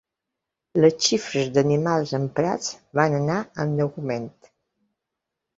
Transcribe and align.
Les 0.85 0.95
xifres 1.07 1.51
d'animals 1.57 2.13
emprats 2.19 2.71
van 3.01 3.19
anar 3.21 3.39
en 3.65 3.77
augment. 3.89 4.29